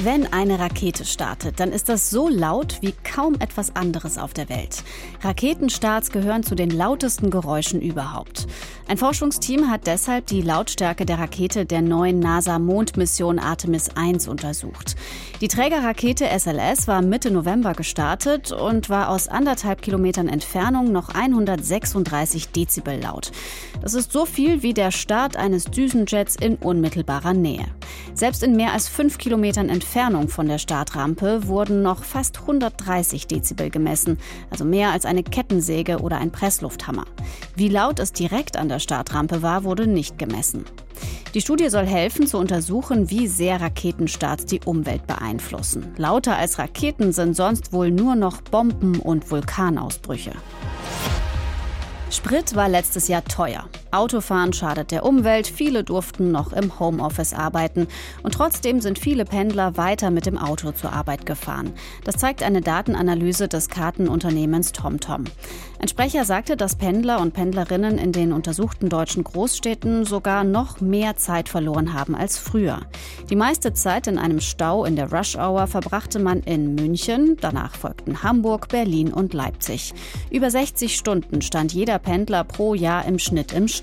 [0.00, 4.48] Wenn eine Rakete startet, dann ist das so laut wie kaum etwas anderes auf der
[4.48, 4.84] Welt.
[5.22, 8.46] Raketenstarts gehören zu den lautesten Geräuschen überhaupt.
[8.86, 14.94] Ein Forschungsteam hat deshalb die Lautstärke der Rakete der neuen NASA-Mondmission Artemis 1 untersucht.
[15.40, 22.50] Die Trägerrakete SLS war Mitte November gestartet und war aus anderthalb Kilometern Entfernung noch 136
[22.50, 23.32] Dezibel laut.
[23.82, 27.66] Das ist so viel wie der Start eines Düsenjets in unmittelbarer Nähe.
[28.18, 33.70] Selbst in mehr als fünf Kilometern Entfernung von der Startrampe wurden noch fast 130 Dezibel
[33.70, 34.18] gemessen,
[34.50, 37.04] also mehr als eine Kettensäge oder ein Presslufthammer.
[37.54, 40.64] Wie laut es direkt an der Startrampe war, wurde nicht gemessen.
[41.32, 45.94] Die Studie soll helfen zu untersuchen, wie sehr Raketenstarts die Umwelt beeinflussen.
[45.96, 50.32] Lauter als Raketen sind sonst wohl nur noch Bomben und Vulkanausbrüche.
[52.10, 53.68] Sprit war letztes Jahr teuer.
[53.90, 57.88] Autofahren schadet der Umwelt, viele durften noch im Homeoffice arbeiten
[58.22, 61.72] und trotzdem sind viele Pendler weiter mit dem Auto zur Arbeit gefahren.
[62.04, 65.24] Das zeigt eine Datenanalyse des Kartenunternehmens TomTom.
[65.80, 71.16] Ein Sprecher sagte, dass Pendler und Pendlerinnen in den untersuchten deutschen Großstädten sogar noch mehr
[71.16, 72.80] Zeit verloren haben als früher.
[73.30, 77.76] Die meiste Zeit in einem Stau in der Rush Hour verbrachte man in München, danach
[77.76, 79.94] folgten Hamburg, Berlin und Leipzig.
[80.30, 83.77] Über 60 Stunden stand jeder Pendler pro Jahr im Schnitt im Stau.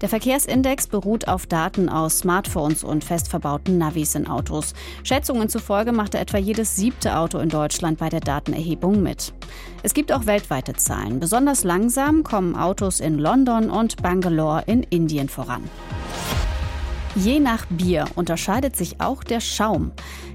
[0.00, 4.74] Der Verkehrsindex beruht auf Daten aus Smartphones und fest verbauten Navis in Autos.
[5.02, 9.32] Schätzungen zufolge machte etwa jedes siebte Auto in Deutschland bei der Datenerhebung mit.
[9.82, 11.20] Es gibt auch weltweite Zahlen.
[11.20, 15.64] Besonders langsam kommen Autos in London und Bangalore in Indien voran.
[17.16, 19.92] Je nach Bier unterscheidet sich auch der Schaum.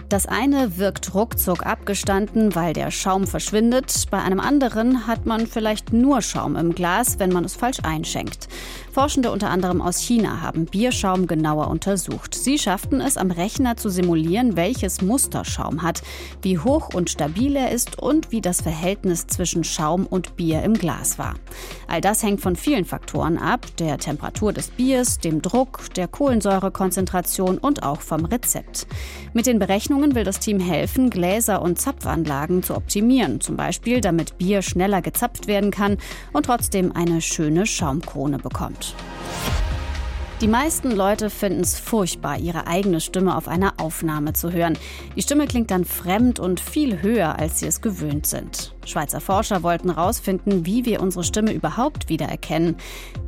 [0.09, 4.05] Das eine wirkt ruckzuck abgestanden, weil der Schaum verschwindet.
[4.09, 8.48] Bei einem anderen hat man vielleicht nur Schaum im Glas, wenn man es falsch einschenkt.
[8.91, 12.35] Forschende unter anderem aus China haben Bierschaum genauer untersucht.
[12.35, 16.01] Sie schafften es am Rechner zu simulieren, welches Muster Schaum hat,
[16.41, 20.73] wie hoch und stabil er ist und wie das Verhältnis zwischen Schaum und Bier im
[20.73, 21.35] Glas war.
[21.87, 27.57] All das hängt von vielen Faktoren ab, der Temperatur des Biers, dem Druck, der Kohlensäurekonzentration
[27.57, 28.87] und auch vom Rezept.
[29.33, 34.37] Mit den Berechnungen will das Team helfen, Gläser und Zapfanlagen zu optimieren, zum Beispiel damit
[34.37, 35.97] Bier schneller gezapft werden kann
[36.33, 38.58] und trotzdem eine schöne Schaumkrone bekommt.
[40.41, 44.77] Die meisten Leute finden es furchtbar, ihre eigene Stimme auf einer Aufnahme zu hören.
[45.17, 48.73] Die Stimme klingt dann fremd und viel höher, als sie es gewöhnt sind.
[48.89, 52.75] Schweizer Forscher wollten herausfinden, wie wir unsere Stimme überhaupt wiedererkennen.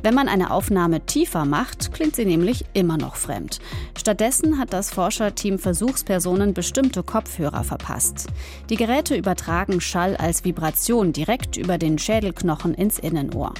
[0.02, 3.60] Wenn man eine Aufnahme tiefer macht, klingt sie nämlich immer noch fremd.
[3.96, 8.26] Stattdessen hat das Forscherteam Versuchspersonen bestimmte Kopfhörer verpasst.
[8.68, 13.54] Die Geräte übertragen Schall als Vibration direkt über den Schädelknochen ins Innenohr.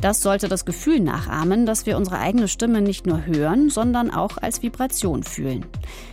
[0.00, 4.38] Das sollte das Gefühl nachahmen, dass wir unsere eigene Stimme nicht nur hören, sondern auch
[4.38, 5.64] als Vibration fühlen.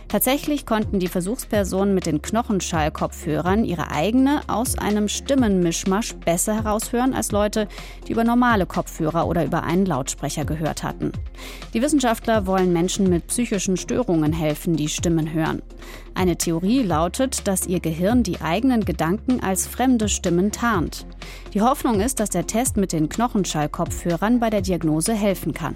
[0.08, 7.32] Tatsächlich konnten die Versuchspersonen mit den Knochenschallkopfhörern ihre eigene aus einem Stimmenmischmasch besser heraushören als
[7.32, 7.66] Leute,
[8.06, 11.10] die über normale Kopfhörer oder über einen Lautsprecher gehört hatten.
[11.72, 15.60] Die Wissenschaftler wollen Menschen mit psychischen Störungen helfen, die Stimmen hören.
[16.14, 21.04] Eine Theorie lautet, dass ihr Gehirn die eigenen Gedanken als fremde Stimmen tarnt.
[21.52, 25.74] Die Hoffnung ist, dass der Test mit den Knochenschallkopfhörern bei der Diagnose helfen kann.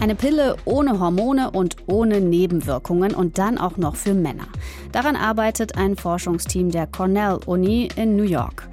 [0.00, 4.48] Eine Pille ohne Hormone und ohne Nebenwirkungen und dann auch noch für Männer.
[4.90, 8.68] Daran arbeitet ein Forschungsteam der Cornell Uni in New York.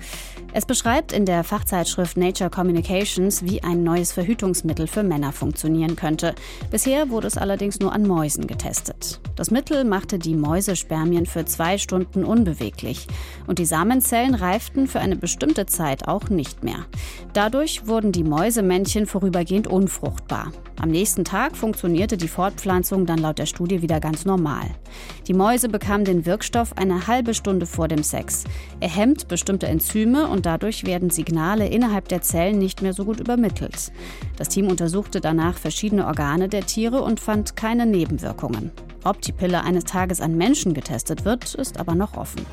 [0.52, 6.34] Es beschreibt in der Fachzeitschrift Nature Communications, wie ein neues Verhütungsmittel für Männer funktionieren könnte.
[6.72, 9.20] Bisher wurde es allerdings nur an Mäusen getestet.
[9.36, 13.06] Das Mittel machte die Mäusespermien für zwei Stunden unbeweglich
[13.46, 16.86] und die Samenzellen reiften für eine bestimmte Zeit auch nicht mehr.
[17.34, 20.52] Dadurch wurden die Mäusemännchen vorübergehend unfruchtbar.
[20.82, 24.66] Am nächsten Tag funktionierte die Fortpflanzung dann laut der Studie wieder ganz normal.
[25.28, 28.46] Die Mäuse bekamen den Wirkstoff eine halbe Stunde vor dem Sex.
[28.80, 33.20] Er hemmt bestimmte Enzyme und dadurch werden Signale innerhalb der Zellen nicht mehr so gut
[33.20, 33.92] übermittelt.
[34.38, 38.72] Das Team untersuchte danach verschiedene Organe der Tiere und fand keine Nebenwirkungen.
[39.04, 42.46] Ob die Pille eines Tages an Menschen getestet wird, ist aber noch offen.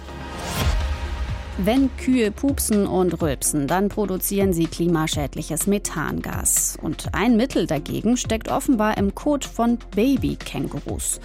[1.58, 6.76] Wenn Kühe pupsen und rülpsen, dann produzieren sie klimaschädliches Methangas.
[6.82, 11.18] Und ein Mittel dagegen steckt offenbar im Kot von Babykängurus.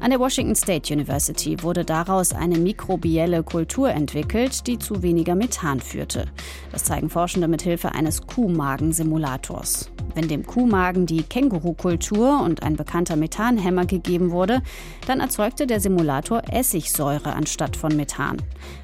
[0.00, 5.78] An der Washington State University wurde daraus eine mikrobielle Kultur entwickelt, die zu weniger Methan
[5.78, 6.26] führte.
[6.72, 9.90] Das zeigen Forschende mit Hilfe eines Kuhmagensimulators.
[10.14, 14.62] Wenn dem Kuhmagen die Kängurukultur und ein bekannter Methanhemmer gegeben wurde,
[15.06, 18.38] dann erzeugte der Simulator Essigsäure anstatt von Methan.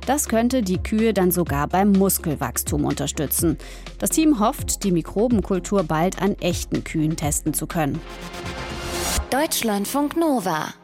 [0.07, 3.59] Das könnte die Kühe dann sogar beim Muskelwachstum unterstützen.
[3.99, 8.01] Das Team hofft, die Mikrobenkultur bald an echten Kühen testen zu können.
[9.31, 10.75] Deutschlandfunk Nova